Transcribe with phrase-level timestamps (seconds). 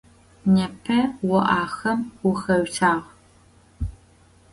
[0.53, 0.99] Непэ
[1.37, 3.07] о ахэм уахэуцуагъ.